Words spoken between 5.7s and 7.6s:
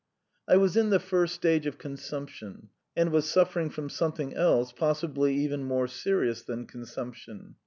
serious than consumption.